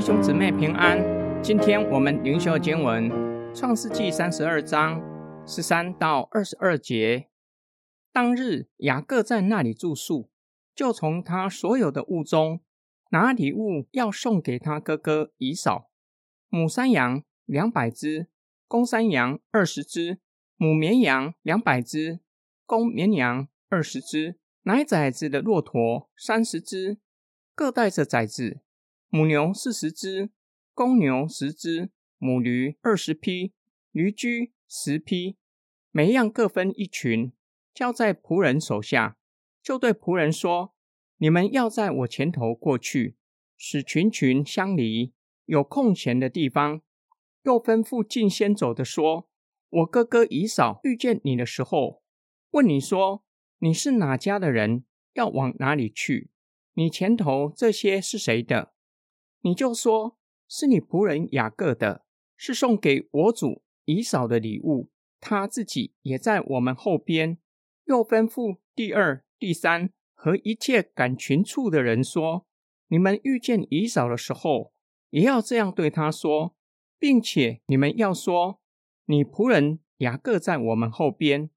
[0.00, 0.98] 弟兄姊妹平安。
[1.42, 3.10] 今天我们灵修经文
[3.54, 4.98] 《创世纪》三十二章
[5.46, 7.28] 十三到二十二节。
[8.10, 10.30] 当日雅各在那里住宿，
[10.74, 12.62] 就从他所有的物中
[13.10, 15.90] 拿礼物要送给他哥哥以扫：
[16.48, 18.28] 母山羊两百只，
[18.66, 20.18] 公山羊二十只，
[20.56, 22.20] 母绵羊两百只，
[22.64, 26.96] 公绵羊二十只，奶崽子的骆驼三十只，
[27.54, 28.60] 各带着崽子。
[29.12, 30.30] 母牛四十只，
[30.72, 33.52] 公牛十只，母驴二十匹，
[33.90, 35.36] 驴驹十匹，
[35.90, 37.32] 每样各分一群，
[37.74, 39.16] 交在仆人手下。
[39.60, 40.76] 就对仆人说
[41.18, 43.16] ：“你们要在我前头过去，
[43.56, 45.12] 使群群相离，
[45.46, 46.80] 有空闲的地方。”
[47.42, 49.28] 又吩咐近先走的说
[49.70, 52.04] ：“我哥哥以嫂遇见你的时候，
[52.50, 53.24] 问你说
[53.58, 56.30] 你是哪家的人，要往哪里去？
[56.74, 58.72] 你前头这些是谁的？”
[59.42, 62.04] 你就说是你仆人雅各的，
[62.36, 64.90] 是送给我主以扫的礼物。
[65.18, 67.38] 他自己也在我们后边。
[67.84, 72.46] 又吩咐第二、第三和一切赶群畜的人说：
[72.88, 74.72] 你们遇见以扫的时候，
[75.10, 76.54] 也要这样对他说，
[76.98, 78.60] 并且你们要说：
[79.06, 81.50] 你仆人雅各在我们后边。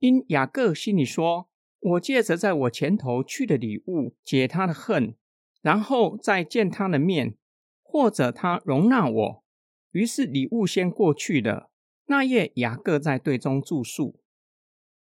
[0.00, 1.48] 因雅各心里说：
[1.80, 5.16] 我借着在我前头去的礼物解他的恨。
[5.62, 7.36] 然后再见他的面，
[7.82, 9.44] 或者他容纳我，
[9.92, 11.70] 于是礼物先过去了。
[12.06, 14.20] 那夜雅各在队中住宿。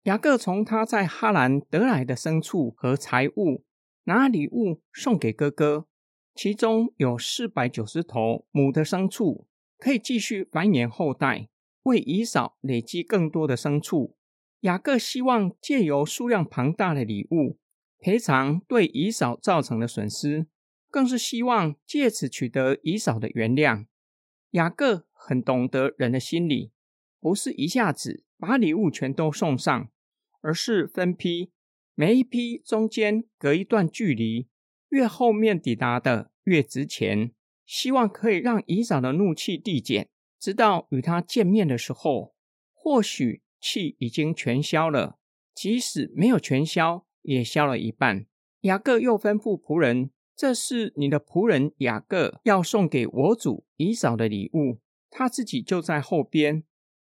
[0.04, 3.64] 雅各从他在哈兰得来的牲畜和财物，
[4.04, 5.86] 拿礼物送给哥哥，
[6.34, 9.46] 其中有四百九十头母的牲畜，
[9.78, 11.48] 可以继续繁衍后代，
[11.84, 14.16] 为以扫累积更多的牲畜。
[14.60, 17.58] 雅各希望借由数量庞大的礼物。
[18.02, 20.48] 赔偿对姨嫂造成的损失，
[20.90, 23.86] 更是希望借此取得姨嫂的原谅。
[24.50, 26.72] 雅各很懂得人的心理，
[27.20, 29.88] 不是一下子把礼物全都送上，
[30.40, 31.52] 而是分批，
[31.94, 34.48] 每一批中间隔一段距离，
[34.88, 37.30] 越后面抵达的越值钱，
[37.64, 40.08] 希望可以让姨嫂的怒气递减，
[40.40, 42.34] 直到与他见面的时候，
[42.74, 45.20] 或许气已经全消了，
[45.54, 47.06] 即使没有全消。
[47.22, 48.26] 也消了一半。
[48.62, 54.78] 雅各又吩咐仆人：“这是你的仆人雅各要送给我主以扫的礼物。”
[55.10, 56.64] 他自己就在后边。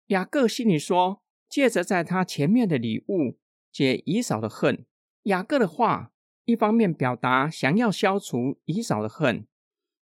[0.08, 3.38] 雅各心里说：“借着在他前面的礼物
[3.72, 4.84] 解以扫的恨。”
[5.24, 6.12] 雅各的话，
[6.44, 9.46] 一方面表达想要消除以扫的恨，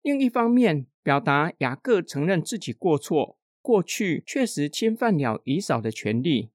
[0.02, 6.50] 另一方面表达雅各承认自己过错，过去确实侵犯了以扫的权利。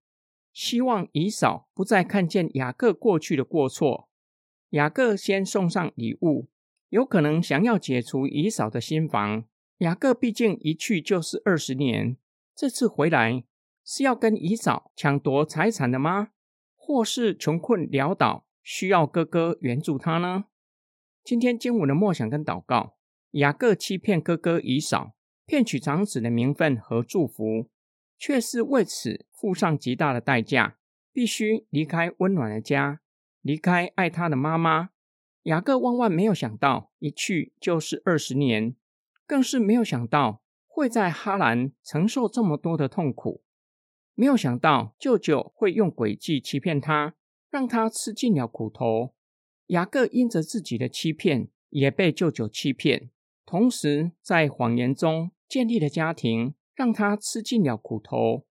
[0.53, 4.09] 希望以扫不再看见雅各过去的过错。
[4.71, 6.49] 雅各先送上礼物，
[6.89, 9.45] 有可能想要解除以扫的心防。
[9.79, 12.17] 雅各毕竟一去就是二十年，
[12.55, 13.43] 这次回来
[13.83, 16.29] 是要跟以扫抢夺财产的吗？
[16.75, 20.45] 或是穷困潦倒，需要哥哥援助他呢？
[21.23, 22.95] 今天经文的默想跟祷告，
[23.31, 27.69] 雅各欺骗哥哥以扫，骗取长子的名分和祝福。
[28.21, 30.77] 却是为此付上极大的代价，
[31.11, 33.01] 必须离开温暖的家，
[33.41, 34.91] 离开爱他的妈妈。
[35.45, 38.75] 雅各万万没有想到，一去就是二十年，
[39.25, 43.41] 更是没有想到会在哈兰承受这么多的痛苦。
[44.13, 47.15] 没有想到舅舅会用诡计欺骗他，
[47.49, 49.15] 让他吃尽了苦头。
[49.67, 53.09] 雅各因着自己的欺骗，也被舅舅欺骗，
[53.47, 56.53] 同时在谎言中建立了家庭。
[56.81, 58.47] 让他吃尽了苦头。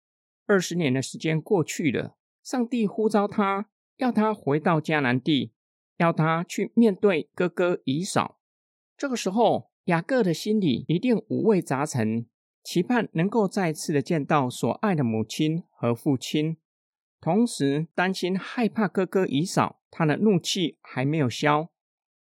[0.48, 5.54] 二十年的时间过去了，上帝呼召他，要他回到迦南地，
[5.98, 8.40] 要他去面对哥哥以扫。
[8.98, 12.26] 这个时候，雅各的心里一定五味杂陈，
[12.64, 16.58] 期盼能够再次的见到所爱的母亲和父亲，
[17.22, 21.70] 同时担心害怕哥哥以扫他的怒气还没有消，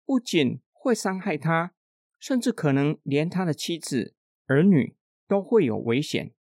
[0.04, 1.74] 不仅会伤害他，
[2.18, 4.16] 甚至可能连他的妻子
[4.46, 4.96] 儿女。
[5.32, 6.34] 都会有危险。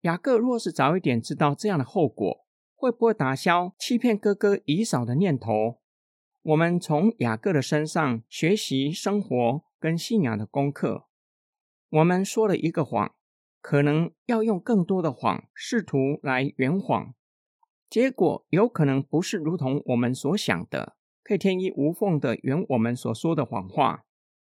[0.00, 2.44] 雅各若是早一点知道这样的后果，
[2.74, 5.80] 会不会打消欺骗哥哥以嫂的念头？
[6.42, 11.06] 我们从雅各的身上学习生活跟信仰的功课。
[11.88, 13.14] 我们说了一个谎，
[13.60, 17.14] 可能要用更多的谎试图来圆谎，
[17.88, 24.04] 结果有可能不是如同我们所想的，可以天衣无缝的圆我们所说的谎话，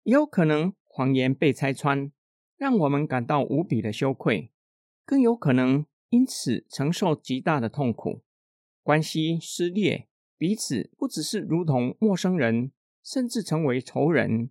[0.04, 2.10] 也有可能谎言被拆穿。
[2.58, 4.50] 让我们感到无比的羞愧，
[5.06, 8.22] 更有可能因此承受极大的痛苦，
[8.82, 12.72] 关系撕裂，彼此不只是如同陌生人，
[13.02, 14.50] 甚至成为仇人。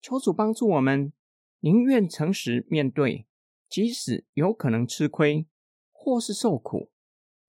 [0.00, 1.12] 求主帮助我们，
[1.58, 3.26] 宁愿诚实面对，
[3.68, 5.48] 即使有可能吃亏
[5.90, 6.92] 或是受苦，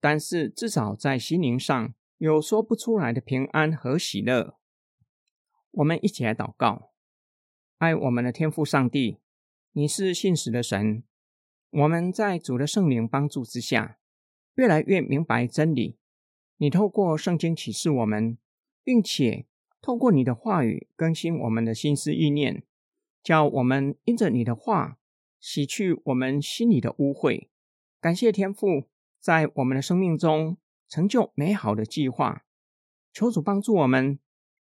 [0.00, 4.58] 但是至少在心灵上有说不出来的平安和喜乐。
[5.70, 6.90] 我们一起来祷告，
[7.78, 9.20] 爱我们的天父上帝，
[9.74, 11.02] 你是信实的神。
[11.70, 13.96] 我们在主的圣灵帮助之下，
[14.56, 15.96] 越来越明白真理。
[16.58, 18.36] 你透过圣经启示我们，
[18.84, 19.46] 并且
[19.80, 22.62] 透过你的话语更新我们的心思意念，
[23.22, 24.98] 叫我们因着你的话
[25.40, 27.48] 洗去我们心里的污秽。
[27.98, 32.44] 感谢天父在我们的生命中成就美好的计划。
[33.10, 34.18] 求主帮助我们，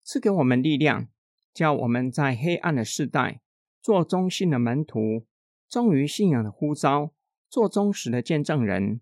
[0.02, 1.08] 赐给我们力量，
[1.52, 3.42] 叫我们在黑暗的世代
[3.86, 5.26] 做忠信的门徒。
[5.68, 7.12] 忠于信仰的呼召，
[7.48, 9.00] 做忠实的见证人。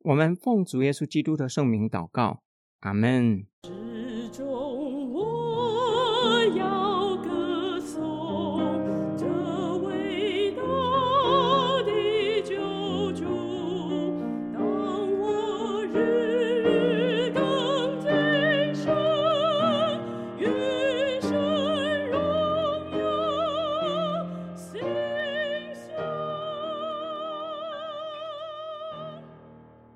[0.00, 2.42] 我们奉主耶稣基督的圣名祷告，
[2.80, 3.46] 阿门。